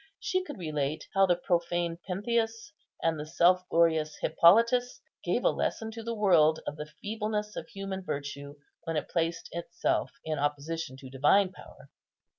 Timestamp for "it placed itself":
8.97-10.09